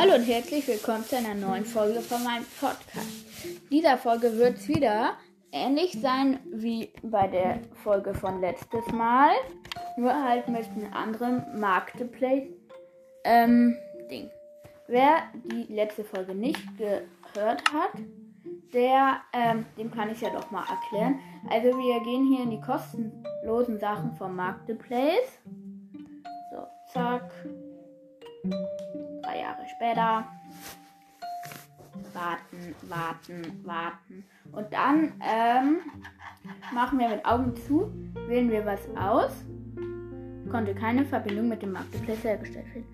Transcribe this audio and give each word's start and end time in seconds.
Hallo 0.00 0.14
und 0.14 0.22
herzlich 0.22 0.66
willkommen 0.66 1.04
zu 1.04 1.14
einer 1.14 1.34
neuen 1.34 1.66
Folge 1.66 2.00
von 2.00 2.24
meinem 2.24 2.46
Podcast. 2.58 3.06
Dieser 3.70 3.98
Folge 3.98 4.34
wird 4.38 4.56
es 4.56 4.66
wieder 4.66 5.12
ähnlich 5.52 5.92
sein 6.00 6.38
wie 6.50 6.90
bei 7.02 7.26
der 7.26 7.58
Folge 7.84 8.14
von 8.14 8.40
letztes 8.40 8.86
Mal, 8.92 9.32
nur 9.98 10.14
halt 10.14 10.48
mit 10.48 10.64
einem 10.68 10.90
anderen 10.94 11.60
Marketplace 11.60 12.48
ähm, 13.24 13.76
Ding. 14.10 14.30
Wer 14.88 15.24
die 15.44 15.70
letzte 15.70 16.02
Folge 16.02 16.34
nicht 16.34 16.62
gehört 16.78 17.62
hat, 17.70 17.92
der, 18.72 19.20
ähm, 19.34 19.66
dem 19.76 19.90
kann 19.90 20.10
ich 20.10 20.22
ja 20.22 20.30
doch 20.30 20.50
mal 20.50 20.64
erklären. 20.66 21.18
Also 21.50 21.76
wir 21.76 22.00
gehen 22.04 22.26
hier 22.26 22.44
in 22.44 22.50
die 22.52 22.60
kostenlosen 22.62 23.78
Sachen 23.78 24.14
vom 24.14 24.34
Marketplace. 24.34 25.42
So, 26.50 26.66
zack 26.90 27.30
Jahre 29.40 29.66
später. 29.76 30.24
Warten, 32.12 32.74
warten, 32.88 33.64
warten. 33.64 34.24
Und 34.52 34.72
dann 34.72 35.12
ähm, 35.20 35.78
machen 36.72 36.98
wir 36.98 37.08
mit 37.08 37.24
Augen 37.24 37.54
zu, 37.56 37.92
wählen 38.26 38.50
wir 38.50 38.64
was 38.64 38.80
aus. 38.96 39.32
Konnte 40.50 40.74
keine 40.74 41.04
Verbindung 41.04 41.48
mit 41.48 41.62
dem 41.62 41.72
Marketplace 41.72 42.24
hergestellt 42.24 42.66
werden. 42.74 42.86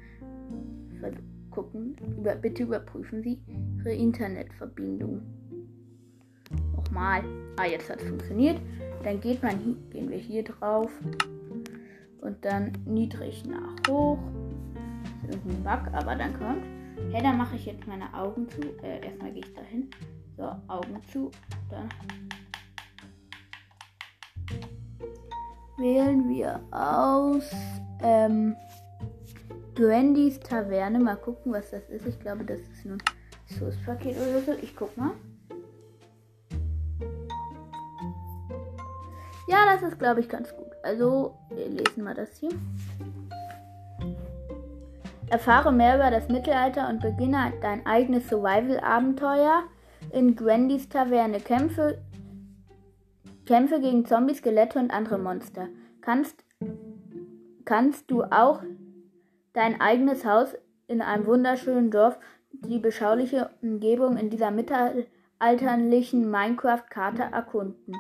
Gucken, 1.51 1.97
über, 2.19 2.35
bitte 2.35 2.65
überprüfen 2.65 3.23
Sie 3.23 3.41
Ihre 3.79 3.95
Internetverbindung. 3.95 5.23
Nochmal. 6.75 7.25
Ah, 7.57 7.65
jetzt 7.65 7.89
hat 7.89 8.01
es 8.03 8.09
funktioniert. 8.09 8.61
Dann 9.03 9.21
geht 9.21 9.43
man 9.43 9.77
gehen 9.91 10.11
wir 10.11 10.19
hier 10.19 10.45
drauf 10.45 10.91
und 12.21 12.45
dann 12.45 12.73
niedrig 12.85 13.45
nach 13.47 13.75
hoch 13.89 14.19
irgendein 15.29 15.63
Bug, 15.63 15.95
aber 15.95 16.15
dann 16.15 16.39
kommt. 16.39 16.65
Hey, 17.13 17.23
dann 17.23 17.37
mache 17.37 17.57
ich 17.57 17.67
jetzt 17.67 17.87
meine 17.87 18.13
Augen 18.15 18.49
zu. 18.49 18.61
Äh, 18.83 19.05
erstmal 19.05 19.33
gehe 19.33 19.43
ich 19.45 19.55
dahin. 19.55 19.91
So, 20.37 20.45
Augen 20.69 21.01
zu. 21.13 21.31
Dann 21.71 21.89
wählen 25.79 26.29
wir 26.29 26.61
aus 26.71 27.51
ähm, 28.03 28.57
Grandys 29.75 30.41
Taverne. 30.41 30.99
Mal 30.99 31.17
gucken, 31.17 31.53
was 31.53 31.71
das 31.71 31.89
ist. 31.91 32.07
Ich 32.07 32.19
glaube, 32.21 32.45
das 32.45 32.61
ist 32.61 32.85
ein 32.85 32.99
Source-Paket 33.59 34.17
oder 34.17 34.41
so. 34.43 34.53
Ich 34.63 34.75
guck 34.75 34.97
mal. 34.97 35.13
Ja, 39.49 39.65
das 39.67 39.83
ist, 39.83 39.99
glaube 39.99 40.21
ich, 40.21 40.29
ganz 40.29 40.55
gut. 40.55 40.73
Also, 40.83 41.37
wir 41.51 41.69
lesen 41.69 42.03
mal 42.03 42.15
das 42.15 42.37
hier. 42.39 42.51
Erfahre 45.29 45.73
mehr 45.73 45.97
über 45.97 46.11
das 46.11 46.29
Mittelalter 46.29 46.89
und 46.89 47.01
beginne 47.01 47.53
dein 47.61 47.85
eigenes 47.85 48.29
Survival-Abenteuer 48.29 49.65
in 50.13 50.37
Grandys 50.37 50.89
Taverne. 50.89 51.41
Kämpfe, 51.41 51.99
Kämpfe 53.45 53.81
gegen 53.81 54.07
Zombies, 54.07 54.39
Skelette 54.39 54.79
und 54.79 54.93
andere 54.93 55.19
Monster. 55.19 55.69
Kannst, 56.01 56.45
kannst 57.65 58.09
du 58.11 58.23
auch 58.23 58.63
dein 59.53 59.81
eigenes 59.81 60.25
Haus 60.25 60.55
in 60.87 61.03
einem 61.03 61.27
wunderschönen 61.27 61.91
Dorf, 61.91 62.19
die 62.53 62.79
beschauliche 62.79 63.51
Umgebung 63.63 64.17
in 64.17 64.31
dieser 64.31 64.53
mittelalterlichen 64.53 66.31
Minecraft-Karte 66.31 67.25
erkunden. 67.33 67.95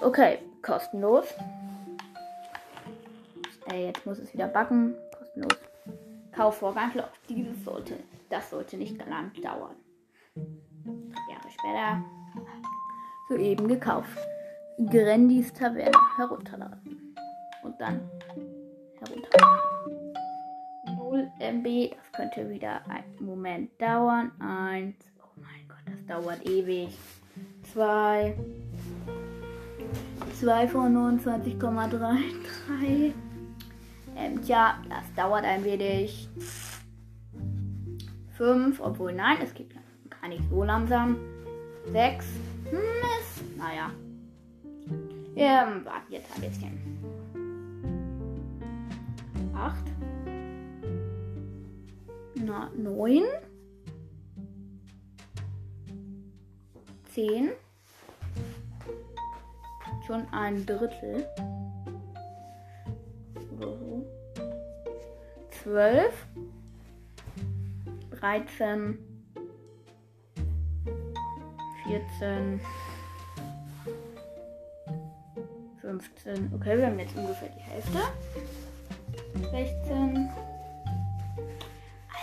Okay, 0.00 0.38
kostenlos. 0.62 1.26
Ey, 3.70 3.86
jetzt 3.86 4.04
muss 4.04 4.18
es 4.18 4.34
wieder 4.34 4.48
backen. 4.48 4.96
Kostenlos. 5.16 5.69
Kaufvorgang 6.40 6.94
läuft. 6.94 7.28
Dieses 7.28 7.62
sollte, 7.66 7.98
das 8.30 8.48
sollte 8.48 8.78
nicht 8.78 8.96
lang 9.06 9.30
dauern. 9.42 9.76
Jahre 10.34 11.50
später 11.50 12.02
soeben 13.28 13.68
gekauft. 13.68 14.16
Grandis 14.90 15.52
Taverne 15.52 15.92
herunterladen. 16.16 17.14
Und 17.62 17.78
dann 17.78 18.00
herunterladen. 19.00 19.58
0 20.96 21.30
MB, 21.40 21.90
das 21.90 22.10
könnte 22.12 22.48
wieder 22.48 22.80
einen 22.88 23.26
Moment 23.26 23.78
dauern. 23.78 24.32
Eins, 24.40 24.96
oh 25.22 25.28
mein 25.36 25.68
Gott, 25.68 25.84
das 25.84 26.06
dauert 26.06 26.48
ewig. 26.48 26.96
Zwei, 27.70 28.34
2 30.38 30.68
von 30.68 31.18
29,33. 31.20 33.12
Ähm, 34.20 34.42
tja, 34.42 34.74
das 34.88 35.12
dauert 35.14 35.44
ein 35.44 35.64
wenig. 35.64 36.28
5, 38.36 38.80
obwohl 38.80 39.12
nein, 39.12 39.38
es 39.42 39.54
geht 39.54 39.74
gar 40.10 40.28
nicht 40.28 40.42
so 40.50 40.62
langsam. 40.62 41.16
6, 41.92 42.26
Mist, 42.64 43.56
naja. 43.56 43.90
Ähm, 45.36 45.84
warten 45.84 46.12
jetzt 46.12 46.34
ein 46.34 46.40
bisschen. 46.40 47.00
8, 49.54 49.76
na, 52.36 52.70
9, 52.76 53.22
10, 57.12 57.50
schon 60.06 60.26
ein 60.32 60.64
Drittel. 60.66 61.26
12, 65.62 66.12
13, 68.18 68.98
14, 71.84 72.60
15. 75.82 76.52
Okay, 76.54 76.78
wir 76.78 76.86
haben 76.86 76.98
jetzt 76.98 77.14
ungefähr 77.14 77.50
die 77.50 77.60
Hälfte. 77.60 77.98
16. 79.50 80.30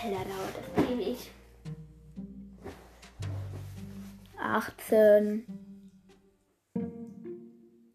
Alter, 0.02 0.24
dauert 0.24 0.54
das 0.76 0.90
ewig. 0.90 1.30
18. 4.36 5.46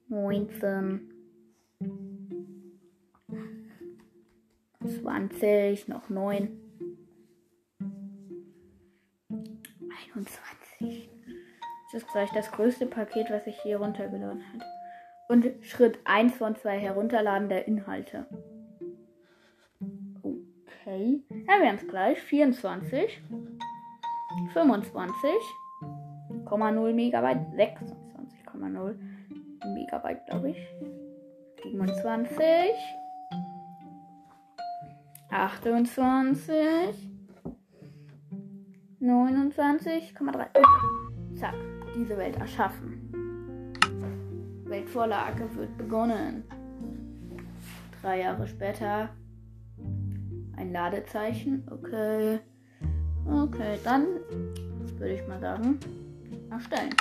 19. 0.07 1.12
20, 5.03 5.87
noch 5.89 6.09
9. 6.09 6.49
21. 10.07 11.09
Das 11.91 12.01
ist 12.01 12.09
gleich 12.11 12.31
das 12.31 12.49
größte 12.51 12.85
Paket, 12.85 13.29
was 13.29 13.45
ich 13.45 13.59
hier 13.61 13.79
runtergeladen 13.79 14.41
habe. 14.53 14.63
Und 15.27 15.45
Schritt 15.61 15.99
1 16.05 16.37
von 16.37 16.55
2 16.55 16.79
Herunterladen 16.79 17.49
der 17.49 17.67
Inhalte. 17.67 18.25
Okay. 20.23 21.21
Ja, 21.47 21.59
wir 21.59 21.67
haben 21.67 21.75
es 21.75 21.85
gleich. 21.87 22.21
24. 22.21 23.21
25,0 24.53 26.93
Megabyte. 26.93 27.41
26,0 27.57 28.95
Megabyte, 29.73 30.25
glaube 30.27 30.51
ich. 30.51 30.57
27. 31.63 33.02
28, 35.33 37.09
29,3. 39.01 40.45
Zack, 41.33 41.55
diese 41.95 42.15
Welt 42.17 42.35
erschaffen. 42.37 43.73
Weltvorlage 44.65 45.49
wird 45.55 45.75
begonnen. 45.75 46.43
Drei 48.01 48.21
Jahre 48.21 48.47
später 48.47 49.09
ein 50.55 50.71
Ladezeichen. 50.71 51.67
Okay. 51.71 52.39
Okay, 53.25 53.79
dann 53.83 54.05
würde 54.99 55.15
ich 55.15 55.27
mal 55.27 55.39
sagen, 55.39 55.79
erstellen. 56.51 56.93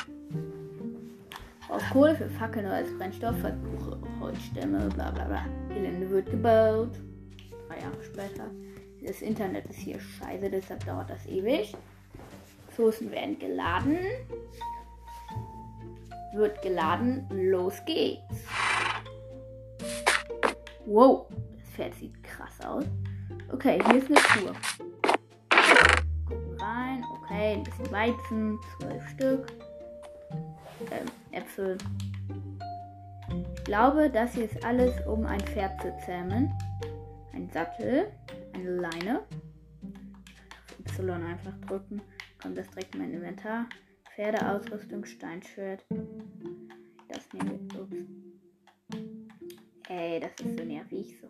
Aus 1.69 1.83
Kohle 1.93 2.15
für 2.15 2.31
Fackeln 2.31 2.67
als 2.67 2.89
Brennstoff, 2.97 3.37
Versuche 3.41 3.99
Holzstämme, 4.21 4.89
bla 4.95 5.11
bla 5.11 5.25
bla. 5.25 5.45
Gelände 5.69 6.09
wird 6.09 6.31
gebaut 6.31 6.99
drei 7.73 7.81
Jahre 7.81 8.03
später. 8.03 8.51
Das 9.03 9.21
Internet 9.23 9.67
ist 9.67 9.79
hier 9.79 9.99
scheiße, 9.99 10.51
deshalb 10.51 10.85
dauert 10.85 11.11
das 11.11 11.27
ewig. 11.27 11.75
Soßen 12.77 13.11
werden 13.11 13.39
geladen. 13.39 13.99
Wird 16.35 16.63
geladen. 16.63 17.27
Los 17.31 17.75
geht's. 17.85 18.45
Wow, 20.87 21.27
das 21.59 21.71
Pferd 21.71 21.95
sieht 21.95 22.23
krass 22.23 22.65
aus. 22.65 22.85
Okay, 23.53 23.81
hier 23.87 23.97
ist 23.97 24.07
eine 24.07 24.21
Tour. 24.41 24.55
Gucken 26.27 26.61
rein. 26.61 27.05
Okay, 27.23 27.55
ein 27.55 27.63
bisschen 27.65 27.93
Weizen. 27.93 28.59
Zwölf 28.79 29.09
Stück. 29.11 29.47
Ähm, 30.91 31.07
Äpfel. 31.33 31.77
Ich 33.29 33.65
glaube, 33.65 34.11
das 34.11 34.35
hier 34.35 34.45
ist 34.45 34.65
alles, 34.65 34.95
um 35.07 35.27
ein 35.27 35.41
Pferd 35.41 35.81
zu 35.81 35.95
zähmen 36.05 36.53
ein 37.33 37.49
Sattel, 37.51 38.13
eine 38.55 38.77
Leine, 38.77 39.27
Y 40.99 41.11
einfach 41.11 41.59
drücken. 41.67 42.03
Kommt 42.41 42.59
das 42.59 42.69
direkt 42.71 42.95
in 42.95 43.01
mein 43.01 43.13
Inventar. 43.13 43.69
Pferdeausrüstung, 44.15 45.05
Steinschwert. 45.05 45.85
Das 47.09 47.33
nehmen 47.33 47.69
wir. 47.73 47.81
Ups. 47.81 47.97
Ey, 49.89 50.21
das 50.21 50.33
ist 50.45 50.59
so 50.59 50.65
nervig 50.65 51.19
so. 51.21 51.29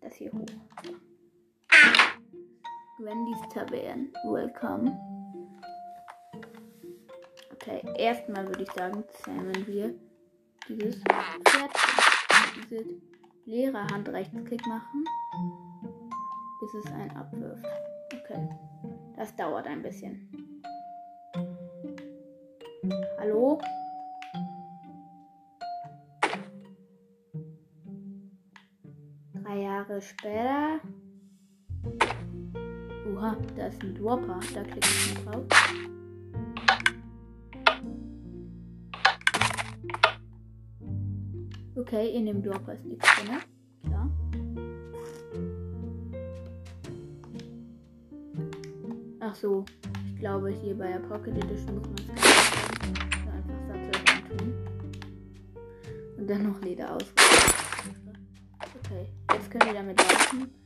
Das 0.00 0.14
hier 0.14 0.32
hoch. 0.32 0.46
Wendy's 2.98 3.48
Tavern. 3.52 4.12
Welcome. 4.24 4.96
Okay, 7.52 7.82
erstmal 7.96 8.46
würde 8.46 8.62
ich 8.62 8.72
sagen, 8.72 9.04
zähmen 9.22 9.66
wir 9.66 9.94
dieses 10.68 10.96
Pferd. 11.02 11.83
Diese 12.74 12.86
leere 13.44 13.86
Hand 13.86 14.08
Rechtsklick 14.08 14.66
machen, 14.66 15.04
bis 16.60 16.74
es 16.74 16.92
einen 16.92 17.10
abwirft. 17.12 17.64
Okay, 18.12 18.48
das 19.16 19.34
dauert 19.36 19.66
ein 19.68 19.80
bisschen. 19.80 20.28
Hallo? 23.18 23.60
Drei 29.34 29.56
Jahre 29.62 30.00
später. 30.00 30.80
Oha, 33.12 33.36
da 33.56 33.66
ist 33.66 33.82
ein 33.84 33.94
Dropper. 33.94 34.40
Da 34.52 34.62
klicke 34.64 34.80
ich 34.80 35.24
drauf. 35.24 35.46
Okay, 41.86 42.08
in 42.16 42.24
dem 42.24 42.42
Dropper 42.42 42.72
ist 42.72 42.86
nichts 42.86 43.06
drin. 43.14 43.36
Klar. 43.84 44.10
Ach 49.20 49.34
so, 49.34 49.66
ich 50.06 50.16
glaube 50.18 50.48
hier 50.50 50.78
bei 50.78 50.88
der 50.88 51.00
Pocket 51.00 51.36
Edition 51.36 51.76
muss 51.76 51.86
man 51.86 51.96
es 51.96 52.24
einfach 53.28 53.60
Sattel 53.68 54.38
tun. 54.38 54.54
Und 56.16 56.30
dann 56.30 56.42
noch 56.44 56.60
Leder 56.62 56.96
aus. 56.96 57.04
Okay, 58.82 59.06
jetzt 59.34 59.50
können 59.50 59.66
wir 59.66 59.74
damit 59.74 59.98
laufen. 59.98 60.63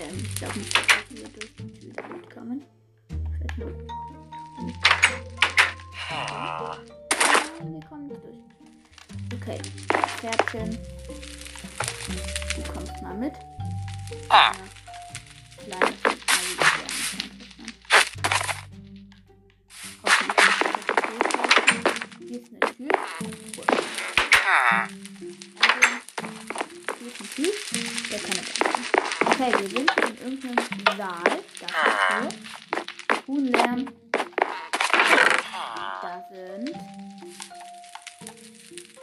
Ähm, 0.00 0.16
ich 0.24 0.34
glaube 0.36 0.58
nicht, 0.58 0.74
dass 0.74 0.84
wir 1.10 1.28
durch 1.28 1.54
die 1.56 1.78
Tür 1.78 1.92
durchkommen. 2.08 2.64
Vielleicht 3.08 3.58
nur. 3.58 3.70
Nein, 7.58 7.72
wir 7.74 7.88
kommen 7.88 8.06
nicht 8.08 8.22
durch. 8.24 8.38
Okay, 9.34 9.58
Pferdchen. 10.18 10.78
Du 12.56 12.72
kommst 12.72 13.02
mal 13.02 13.14
mit. 13.14 13.34
Ja. 14.30 14.52
Kleines 15.58 15.99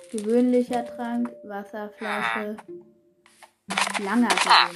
gewöhnlicher 0.09 0.85
Trank, 0.85 1.29
Wasserflasche, 1.43 2.57
langer 3.99 4.29
gewöhnlicher 4.29 4.29
Trank. 4.29 4.75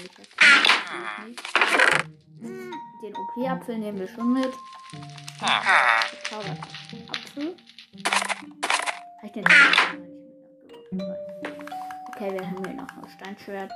Den 3.03 3.15
OP-Apfel 3.15 3.77
nehmen 3.77 3.99
wir 3.99 4.07
schon 4.07 4.33
mit. 4.33 4.53
Apfel. 7.09 7.55
Ich 9.23 9.31
den 9.31 9.45
Okay, 12.15 12.33
wir 12.33 12.45
haben 12.45 12.63
hier 12.65 12.75
noch 12.75 12.89
ein 12.89 13.09
Steinschwert. 13.17 13.71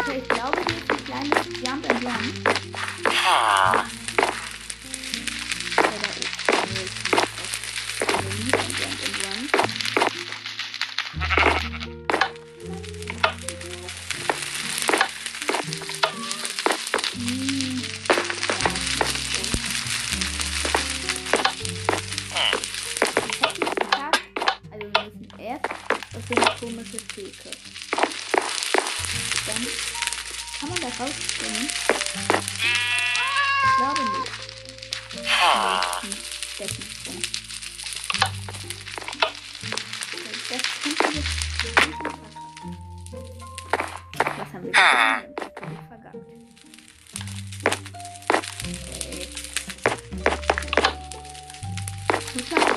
Okay, 0.00 0.18
ich 0.18 0.28
glaube, 0.28 0.58
hier 0.66 0.76
ist 0.76 0.90
ein 0.90 1.04
kleines 1.04 1.46
Jump 1.62 1.90
and 1.90 2.04
Run. 2.04 2.24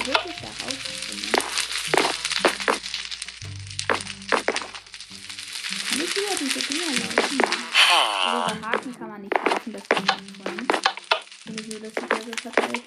Wirklich 0.06 0.36
da 0.42 0.48
rausspringen? 0.48 1.32
Kann 5.90 6.02
ich 6.02 6.16
über 6.16 6.36
diese 6.40 6.60
Dinger 6.60 6.92
laufen? 6.92 7.40
Also 8.26 8.62
Haken 8.62 8.92
kann 9.00 9.10
man 9.10 9.22
nicht 9.22 9.34
laufen, 9.34 9.74
das 9.74 9.82
ist 9.82 9.92
nicht 9.92 10.36
spannend. 10.36 10.72
Wenn 11.46 11.56
ich 11.56 11.66
so 11.72 11.80
das 11.80 11.96
wieder 11.96 12.22
so 12.24 12.32
verteidigen. 12.42 12.85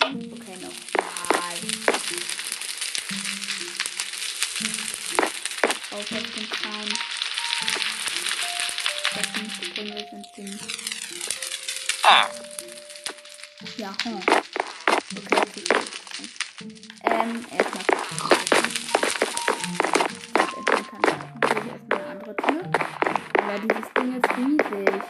Riesig. 24.39 25.03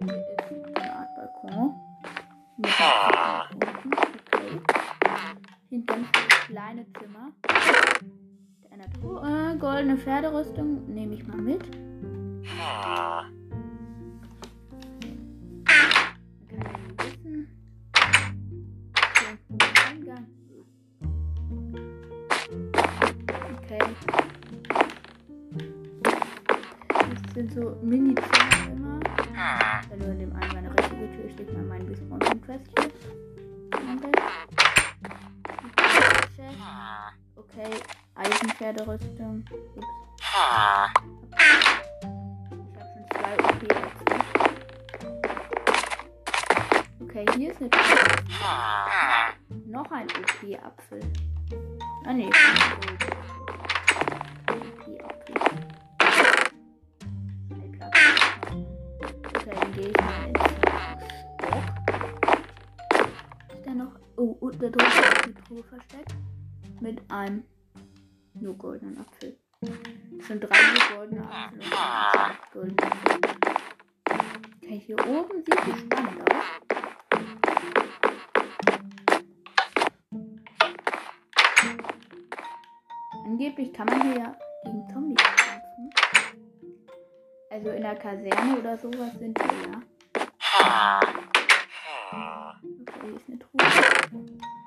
Hier 0.00 0.16
ist 0.16 0.76
eine 0.76 0.92
Art 0.94 1.08
Balkon. 1.16 1.74
Mit. 2.56 2.70
Okay. 4.32 4.60
Hier 5.68 5.78
ein 5.78 5.86
ganz 5.86 6.08
kleines 6.46 6.86
Zimmer. 6.98 7.32
Eine 8.70 8.90
Truhe. 8.92 9.56
Goldene 9.58 9.96
Pferderüstung 9.98 10.86
nehme 10.94 11.14
ich 11.14 11.26
mal 11.26 11.36
mit. 11.36 11.64
Okay, 37.50 37.80
Eisenpferderüstung. 38.14 39.44
Ups. 39.76 39.86
Ich 40.20 40.34
hab 42.76 42.86
schon 42.92 43.04
zwei 43.10 43.34
OP 43.34 43.62
-Apfel. 43.72 44.08
Ne? 44.10 44.20
Okay, 47.00 47.24
hier 47.36 47.50
ist 47.50 47.60
eine 47.60 47.70
Tür. 47.70 47.80
Noch 49.66 49.90
ein 49.90 50.06
OP-Apfel. 50.06 51.00
Ah 52.06 52.12
ne, 52.12 52.30
gehe 59.74 59.88
ich 59.88 59.96
mal 60.00 60.28
ins 60.28 60.40
Stock. 61.38 61.66
Ist 63.54 63.66
da 63.66 63.74
noch. 63.74 63.92
Oh, 64.16 64.50
da 64.50 64.68
drüben 64.68 64.76
ist 64.76 65.26
die 65.26 65.34
Truhe 65.34 65.62
versteckt. 65.64 66.14
Mit 66.80 67.00
einem 67.10 67.44
nur 68.34 68.54
goldenen 68.54 68.98
Apfel. 68.98 69.36
Sind 70.20 70.40
drei 70.40 70.56
nur 70.72 70.96
goldene 70.96 71.28
Apfel. 71.28 71.58
und 72.54 72.82
ein 72.82 72.88
goldener 72.88 72.92
Apfel. 72.92 73.18
Okay, 74.62 74.78
hier 74.78 74.96
oben 75.06 75.42
sieht 75.44 75.58
es 75.58 75.80
spannend 75.80 76.22
aus. 76.30 76.44
Angeblich 83.24 83.72
kann 83.72 83.86
man 83.86 84.02
hier 84.02 84.18
ja 84.18 84.36
gegen 84.64 84.88
Zombies 84.88 85.16
kämpfen. 85.22 85.90
Also 87.50 87.70
in 87.70 87.82
der 87.82 87.96
Kaserne 87.96 88.58
oder 88.58 88.76
sowas 88.76 89.12
sind 89.18 89.38
wir 89.38 89.70
ja. 89.70 89.82
Okay, 92.10 93.00
hier 93.02 93.16
ist 93.16 93.28
eine 93.28 93.38
Truhe. 93.38 93.62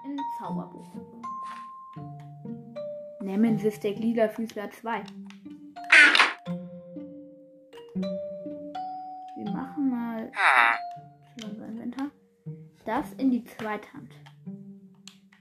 Ein 0.05 0.17
Zauberbuch. 0.39 1.20
Nemesis 3.41 3.79
der 3.79 3.93
Gliederfüßler 3.93 4.69
2. 4.69 5.03
Wir 9.35 9.51
machen 9.51 9.89
mal 9.89 10.31
zu 11.35 11.47
unserem 11.47 11.71
Inventar. 11.71 12.11
Das 12.85 13.11
in 13.13 13.31
die 13.31 13.43
zweite 13.43 13.91
Hand. 13.93 14.13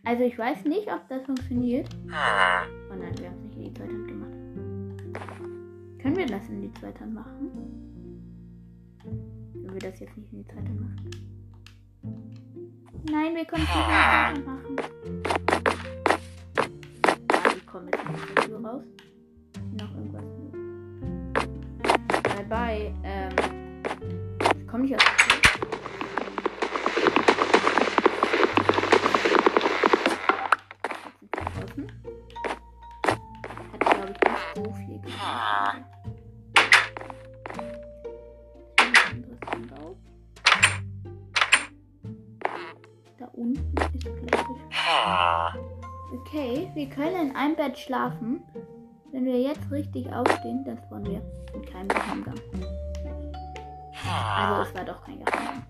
Also 0.05 0.23
ich 0.25 0.39
weiß 0.39 0.65
nicht, 0.65 0.91
ob 0.91 1.07
das 1.09 1.23
funktioniert. 1.27 1.91
Oh 2.07 2.95
nein, 2.95 3.13
wir 3.19 3.29
haben 3.29 3.37
es 3.37 3.43
nicht 3.43 3.57
in 3.59 3.65
die 3.65 3.75
zweite 3.75 3.93
Hand 3.93 4.09
gemacht. 4.09 4.33
Können 6.01 6.17
wir 6.17 6.27
das 6.27 6.49
in 6.49 6.63
die 6.63 6.73
zweite 6.73 7.01
Hand 7.01 7.15
machen? 7.15 7.51
Wenn 9.55 9.73
wir 9.75 9.81
das 9.81 10.01
jetzt 10.01 10.17
nicht 10.17 10.33
in 10.33 10.39
die 10.39 10.47
zweite 10.47 10.69
Hand 10.69 10.81
machen. 10.81 11.11
Nein, 13.11 13.35
wir 13.35 13.45
können 13.45 13.65
es 13.65 13.69
nicht 13.69 13.77
in 13.77 13.91
die 13.91 14.01
zweite 14.01 14.27
Hand 14.27 14.47
machen. 14.47 15.50
Ah, 17.71 17.73
kommen 17.73 17.89
jetzt 17.93 18.07
aus 18.07 18.35
der 18.35 18.45
Tür 18.45 18.65
raus. 18.65 18.85
Noch 19.79 19.95
irgendwas. 19.95 20.25
Bye 22.23 22.45
bye. 22.49 22.95
Ähm. 23.05 23.35
Ich 24.59 24.67
komme 24.67 24.83
nicht 24.85 24.97
aus 24.97 25.03
der 25.05 25.17
Tür. 25.17 25.41
Da 43.19 43.27
unten 43.35 43.77
ist, 43.77 44.03
glaube 44.03 44.55
ich. 44.57 45.80
Okay, 46.13 46.69
wir 46.75 46.89
können 46.89 47.31
in 47.31 47.37
einem 47.37 47.55
Bett 47.55 47.79
schlafen. 47.79 48.43
Wenn 49.13 49.25
wir 49.25 49.41
jetzt 49.41 49.71
richtig 49.71 50.13
aufstehen, 50.13 50.65
dann 50.65 50.77
spawnen 50.79 51.07
wir 51.07 51.23
in 51.55 51.65
keinem 51.65 51.89
Geheimgang. 51.89 52.41
Also 54.05 54.63
es 54.69 54.75
war 54.75 54.85
doch 54.85 55.05
kein 55.05 55.25
Geheimgang. 55.25 55.63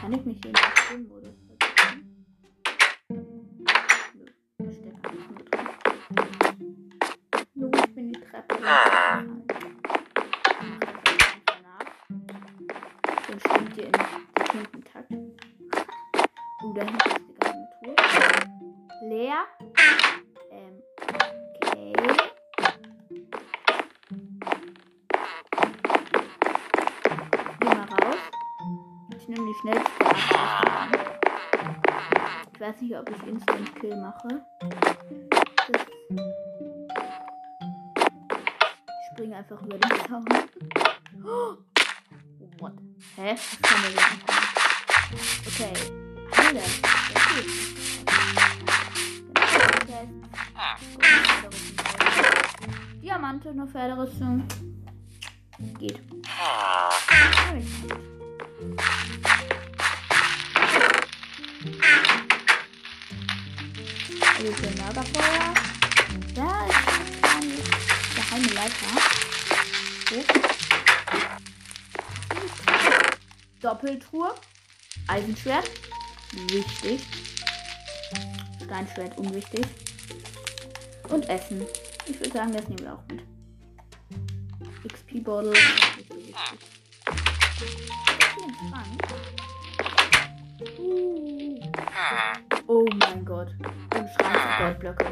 Kann 0.00 0.12
ich 0.12 0.24
mich 0.24 0.40
hier 0.42 0.50
in 0.50 0.54
den 0.54 0.72
Filmmodus 0.74 1.34
versetzen? 1.46 1.53
Schnellste. 29.64 30.04
Ich 32.52 32.60
weiß 32.60 32.80
nicht, 32.82 32.96
ob 32.96 33.10
ich 33.10 33.22
Instant 33.26 33.74
Kill 33.80 33.96
mache. 33.96 34.44
Ich 39.00 39.06
springe 39.12 39.36
einfach 39.36 39.60
über 39.62 39.78
den 39.78 40.00
Zaun. 40.06 40.24
Oh, 41.24 41.56
what? 42.58 42.74
Hä? 43.16 43.34
Was 43.34 43.58
kann 43.62 43.82
der 43.82 43.90
denn? 43.90 44.20
Okay. 45.46 45.72
Das 47.14 47.22
geht. 47.34 47.48
Diamante, 53.02 53.50
eine 53.50 53.66
Pferderüstung. 53.66 54.44
Geht. 55.78 56.13
Also 64.36 64.52
für 64.52 64.70
Lagerfeuer. 64.78 65.54
Da 66.34 66.66
ist 66.66 66.76
eine 67.22 67.56
geheime 68.16 68.48
Leiter. 68.52 68.90
Hoch. 70.10 70.28
Doppeltruhe. 73.60 74.34
Eisenschwert. 75.06 75.70
Wichtig. 76.48 77.00
Steinschwert 78.64 79.16
unwichtig. 79.18 79.64
Und 81.10 81.28
Essen. 81.28 81.64
Ich 82.06 82.18
würde 82.18 82.32
sagen, 82.32 82.52
das 82.52 82.66
nehmen 82.68 82.80
wir 82.80 82.94
auch 82.94 83.04
mit. 83.08 83.22
Hier 88.36 88.44
ein 88.44 88.56
Schrank. 88.68 89.02
Uh. 90.78 91.60
Oh 92.66 92.84
mein 92.98 93.13
Goldblöcke. 94.58 95.06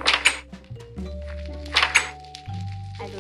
Also. 3.01 3.19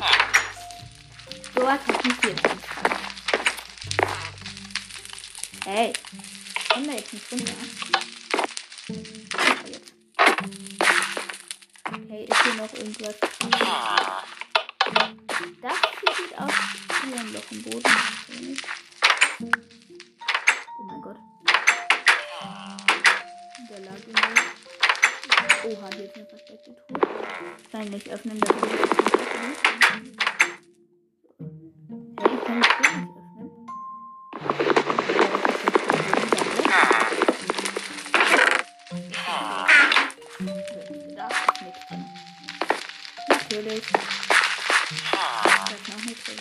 Sowas 1.55 1.81
hat 1.87 2.05
nicht 2.05 2.25
im 2.25 2.39
Schrank. 2.39 2.61
Hey. 5.65 5.93
Komm 6.73 6.87
da 6.87 6.93
jetzt 6.93 7.13
nicht 7.13 7.33
runter. 7.33 7.53
Okay, 11.89 12.25
ist 12.29 12.43
hier 12.43 12.55
noch 12.55 12.73
irgendwas? 12.75 13.17
Das 15.61 15.79
hier 16.01 16.15
sieht 16.17 16.39
aus 16.39 16.53
wie 17.05 17.15
ein 17.19 17.33
Loch 17.33 17.51
im 17.51 17.63
Boden. 17.63 17.83
Ich 27.83 27.91
nicht 27.91 28.09
öffnen, 28.11 28.39
das 28.39 28.49
ist 28.49 28.63
nicht 28.63 28.75
öffnen. 28.75 29.57
Hey, 32.21 32.31
ich 32.33 32.45
kann 32.45 32.63
Truhe 32.63 32.95
nicht 40.55 40.71
öffnen. 40.77 41.17
Da 41.17 41.27
ist 41.27 41.63
nichts 41.63 41.81
drin. 41.89 42.05
Natürlich. 43.29 43.85
Da 45.11 45.29
ist 45.75 45.89
noch 45.89 46.03
nichts 46.05 46.25
drin. 46.25 46.39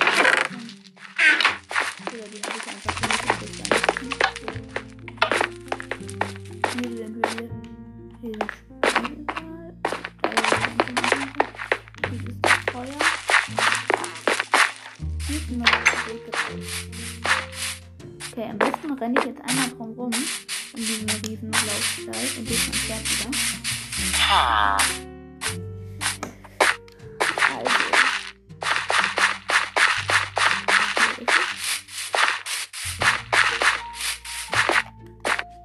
Oder 2.14 2.28
die 2.28 2.42
habe 2.44 2.58
ich 2.58 2.68
einfach 2.68 2.96
nicht 4.04 4.81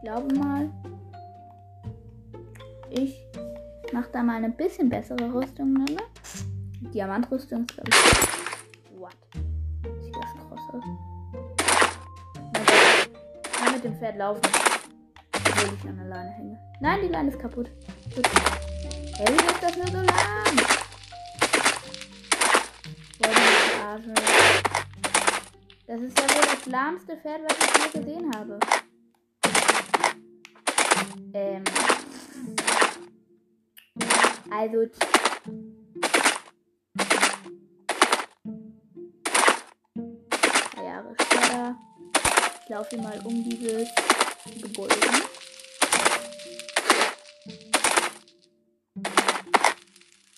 glaube 0.07 0.33
mal, 0.37 0.71
ich 2.91 3.27
mache 3.93 4.09
da 4.13 4.23
mal 4.23 4.37
eine 4.37 4.51
bisschen 4.51 4.89
bessere 4.89 5.35
Rüstung 5.35 5.85
drin. 5.85 6.01
Diamantrüstung 6.95 7.65
ist, 7.65 7.75
glaube 7.75 7.91
ich. 7.91 9.01
What? 9.01 9.17
Sieht 10.01 10.15
das 10.15 10.31
krass 10.33 10.61
aus. 10.73 10.85
Ich 13.43 13.53
kann 13.53 13.73
mit 13.73 13.83
dem 13.83 13.99
Pferd 13.99 14.17
laufen. 14.17 14.43
Obwohl 15.33 15.75
ich 15.75 15.89
an 15.89 15.97
der 15.97 16.07
Leine 16.07 16.31
hänge. 16.31 16.59
Nein, 16.81 17.01
die 17.03 17.09
Leine 17.09 17.31
ist 17.31 17.41
kaputt. 17.41 17.69
Gut. 18.15 18.29
Hey, 19.17 19.27
wie 19.27 19.45
ist 19.45 19.61
das 19.61 19.77
nur 19.77 19.87
so 19.89 19.97
lang? 19.97 20.07
Das 25.89 26.01
ist 26.01 26.21
ja 26.21 26.25
wohl 26.29 26.43
das 26.43 26.67
lahmste 26.67 27.17
Pferd, 27.17 27.41
was 27.43 27.57
ich 27.59 27.93
je 27.93 28.01
gesehen 28.01 28.31
habe. 28.37 28.61
Ähm. 31.33 31.65
Also. 34.51 34.87
Jahre 40.83 41.15
später. 41.21 41.77
Ich 42.63 42.69
laufe 42.69 42.97
mal 42.99 43.21
um 43.25 43.45
dieses 43.45 43.89
Gebäude. 44.63 44.95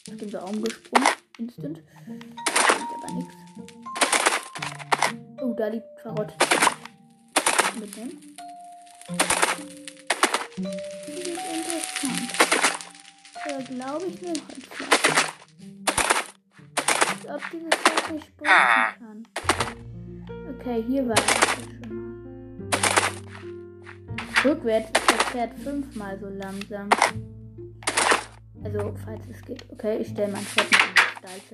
Auf 0.08 0.16
den 0.16 0.30
Baum 0.30 0.62
gesprungen. 0.62 1.08
Instant. 1.38 1.82
Bringt 2.04 2.92
aber 2.97 3.12
nichts. 3.14 3.35
Oh, 5.40 5.54
da 5.54 5.68
liegt 5.68 6.00
verrottet. 6.00 6.37
Mitnehmen. 7.78 8.37
Das 10.61 10.75
ist 11.07 11.29
interessant. 11.29 12.33
Da 13.45 13.59
glaube 13.62 14.07
ich 14.07 14.21
mir 14.21 14.31
Holzfleisch. 14.31 15.25
Als 17.07 17.25
ob 17.29 17.43
dieses 17.53 17.75
Pferd 17.75 18.12
nicht 18.12 18.27
springen 18.27 18.55
kann. 18.99 19.19
Okay, 20.59 20.79
hier 20.88 21.07
war 21.09 21.15
ich 21.17 21.31
jetzt 21.31 21.71
schon 21.71 21.91
mal. 21.95 22.11
Rückwärts 24.45 24.91
ist 24.99 25.11
das 25.11 25.23
Pferd 25.29 25.53
fünfmal 25.61 26.19
so 26.19 26.29
langsam. 26.29 26.88
Also, 28.65 28.97
falls 29.05 29.23
es 29.31 29.41
geht. 29.43 29.65
Okay, 29.71 29.99
ich 29.99 30.09
stelle 30.09 30.33
mein 30.33 30.43
Pferd 30.43 30.71
mit 30.73 30.81
dem 30.81 30.88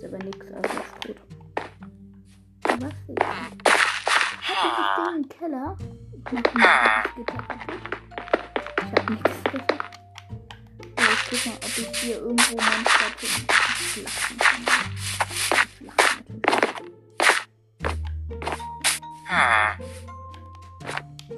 Ist 0.00 0.06
aber 0.06 0.24
nichts, 0.24 0.46
also 0.54 0.78
ist 0.80 0.96
tot. 1.02 1.16
Was 2.64 2.94
sehe 3.06 3.14
ich? 3.14 3.22
Hat 4.48 4.58
dieses 4.64 4.88
Ding 4.96 5.14
im 5.16 5.28
Keller? 5.28 5.76
Ich 6.24 6.32
mach 6.32 6.40
das 6.42 7.04
kaputt. 7.04 7.82
Ich 8.78 8.92
hab 8.96 9.10
nichts. 9.10 9.36
Aber 10.96 11.12
ich 11.12 11.22
guck 11.28 11.40
mal, 11.44 11.56
ob 11.56 11.74
ich 11.76 11.90
hier 11.98 12.16
irgendwo 12.16 12.52
Monster 12.54 13.08
schlachten 13.18 13.46
kann. 13.46 14.64
Schlachten 15.76 16.34
natürlich. 16.46 16.94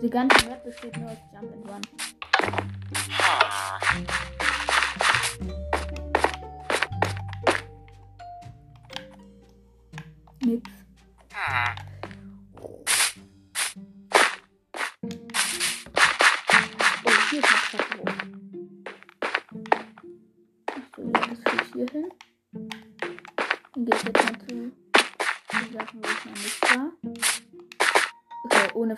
Die 0.01 0.11
ganze 0.11 0.47
Map 0.47 0.65
besteht 0.65 0.97
nur 0.99 1.11
aus 1.11 1.19
Jump 1.33 1.53
and 1.53 1.69
Run. 1.69 1.83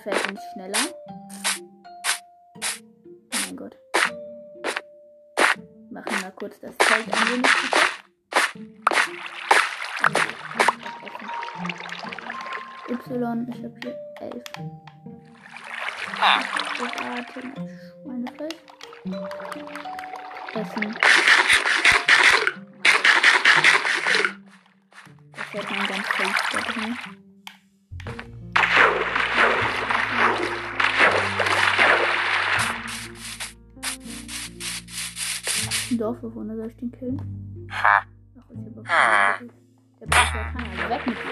Bin 0.04 0.12
ich 0.34 0.40
schneller. 0.52 0.78
Oh 2.56 3.38
mein 3.46 3.56
Gott. 3.56 3.74
Machen 5.90 6.20
mal 6.20 6.32
kurz 6.32 6.60
das 6.60 6.74
Feld 6.78 7.06
ein 7.10 7.28
wenig. 7.30 7.50
Y, 12.90 13.48
ich 13.48 13.64
habe 13.64 13.74
hier 13.82 13.96
11. 14.20 14.42
Großartig, 16.76 17.44
Schweinefleisch. 18.02 18.60
Essen. 20.54 20.96
Das 25.32 25.54
wird 25.54 25.70
mein 25.70 25.86
ganz 25.86 26.06
Feld 26.08 27.33
Ein 35.94 35.98
Dorfbewohner, 35.98 36.56
soll 36.56 36.66
ich 36.66 36.76
den 36.76 36.90
killen? 36.90 37.68
Ach, 37.70 38.04
ist 38.34 38.42
hier 38.48 38.72
aber 38.72 38.82
Der 40.00 40.06
Bär 40.06 40.24
kann 40.26 40.66
also 40.72 40.90
weg 40.90 41.06
mit 41.06 41.16
dir. 41.16 41.30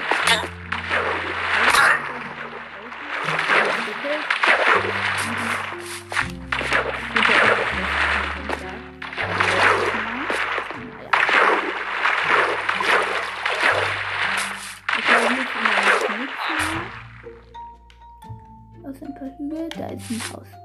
Aus 18.84 19.02
ein 19.02 19.14
paar 19.16 19.28
Hügel, 19.38 19.68
da 19.70 19.86
ist 19.86 20.08
ein 20.08 20.32
Haus. 20.32 20.61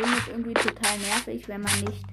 Schwimmen 0.00 0.16
ist 0.16 0.28
irgendwie 0.28 0.54
total 0.54 0.98
nervig, 0.98 1.46
wenn 1.48 1.60
man 1.60 1.80
nicht 1.80 2.04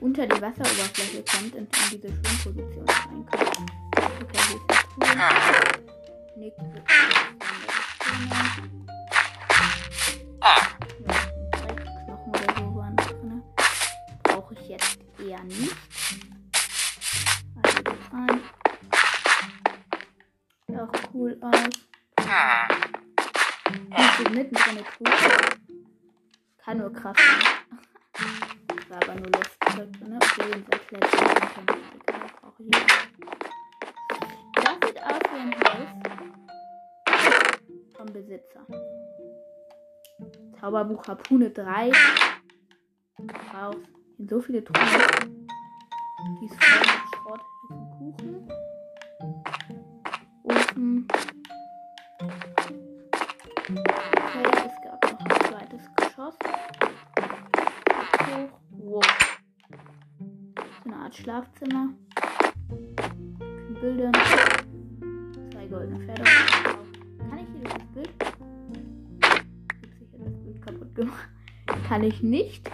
unter 0.00 0.26
die 0.26 0.42
Wasseroberfläche 0.42 1.22
kommt 1.22 1.54
und 1.54 1.68
in 1.76 1.90
diese 1.92 2.08
Schwimmposition 2.08 2.84
reinkommt. 2.88 3.70
Okay, 4.22 4.40
hier 4.48 4.56
ist 4.56 4.64
eine 4.74 4.82
Truhe. 4.98 5.86
Nichts 6.36 6.62
wird 6.72 6.86
Knochen 12.04 12.30
oder 12.30 12.54
so 12.56 12.64
waren 12.74 12.96
drin. 12.96 13.42
Brauche 14.24 14.54
ich 14.54 14.68
jetzt 14.68 14.98
eher 15.24 15.44
nicht. 15.44 15.76
Also 17.62 17.82
das 17.82 17.94
rein. 18.12 18.40
Sieht 20.66 20.80
auch 20.80 20.92
cool 21.14 21.38
aus. 21.42 21.70
Hier 23.94 24.04
steht 24.14 24.30
mittendrin 24.34 24.78
eine 24.78 24.82
Truhe. 24.82 25.65
Kann 26.66 26.78
nur 26.78 26.92
Kraft. 26.92 27.20
War 28.88 29.00
aber 29.00 29.14
nur 29.14 29.28
Lustzeug 29.28 29.92
drin. 29.92 30.18
Okay, 30.20 30.52
und 30.52 30.74
das 30.74 30.90
letzte 30.90 31.16
Egal, 31.16 32.26
brauche 32.40 32.60
ich 32.60 32.66
nicht. 32.66 32.90
Das 34.56 34.74
sieht 34.84 35.00
aus 35.00 35.20
wie 35.30 35.38
ein 35.38 35.54
Haus 35.62 35.88
vom 37.96 38.06
Besitzer. 38.06 38.66
Zauberbuch 40.58 41.06
Harpune 41.06 41.50
3. 41.50 41.92
Raus. 43.54 43.76
Sind 44.16 44.28
so 44.28 44.40
viele 44.40 44.64
Truhen. 44.64 44.88
Die 46.40 46.46
ist 46.46 46.64
voll 46.64 46.80
mit 46.80 46.88
Schrott. 47.14 47.42
Kuchen. 47.96 48.48
Hoch. 58.30 58.48
Wow. 58.70 59.02
So 60.84 60.90
eine 60.90 60.96
Art 60.96 61.14
Schlafzimmer. 61.14 61.88
Bilder. 63.80 64.12
Zwei 65.52 65.66
goldene 65.66 66.00
Pferde. 66.04 66.24
Kann 66.24 67.38
ich 67.38 67.48
hier 67.52 67.60
durch 67.60 67.74
das 67.74 67.86
Bild? 67.94 68.10
Ich 68.20 68.26
hab 69.22 69.98
sicher 69.98 70.18
das 70.24 70.34
Bild 70.44 70.62
kaputt 70.62 70.94
gemacht. 70.94 71.28
Kann 71.88 72.04
ich 72.04 72.22
nicht. 72.22 72.70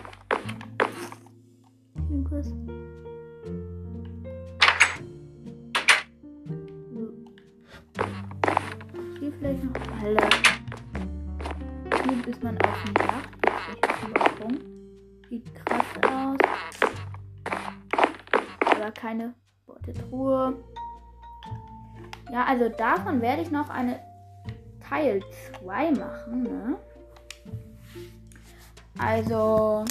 Also 22.47 22.69
davon 22.69 23.21
werde 23.23 23.43
ich 23.43 23.51
noch 23.51 23.71
eine 23.71 24.01
Teil 24.89 25.23
2 25.61 25.91
machen, 25.93 26.43
ne? 26.43 26.77
Also, 28.99 29.85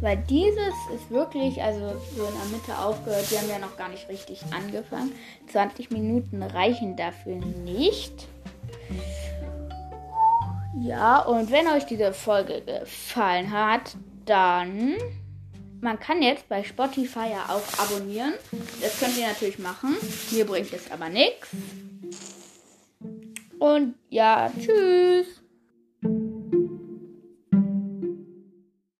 weil 0.00 0.16
dieses 0.28 0.74
ist 0.94 1.10
wirklich, 1.10 1.62
also 1.62 2.00
so 2.16 2.24
in 2.24 2.32
der 2.32 2.58
Mitte 2.58 2.78
aufgehört. 2.78 3.30
Wir 3.30 3.38
haben 3.38 3.48
ja 3.50 3.58
noch 3.58 3.76
gar 3.76 3.88
nicht 3.88 4.08
richtig 4.08 4.42
angefangen. 4.52 5.12
20 5.48 5.90
Minuten 5.90 6.42
reichen 6.42 6.96
dafür 6.96 7.36
nicht. 7.36 8.28
Ja, 10.80 11.20
und 11.20 11.50
wenn 11.50 11.66
euch 11.68 11.86
diese 11.86 12.12
Folge 12.12 12.62
gefallen 12.62 13.52
hat, 13.52 13.96
dann 14.24 14.94
man 15.80 15.98
kann 15.98 16.22
jetzt 16.22 16.48
bei 16.48 16.62
Spotify 16.64 17.30
ja 17.30 17.46
auch 17.48 17.78
abonnieren. 17.78 18.34
Das 18.80 18.98
könnt 18.98 19.16
ihr 19.16 19.28
natürlich 19.28 19.58
machen. 19.58 19.96
Mir 20.30 20.44
bringt 20.44 20.72
es 20.72 20.90
aber 20.90 21.08
nichts. 21.08 21.48
Und 23.58 23.94
ja, 24.08 24.50
tschüss. 24.58 25.37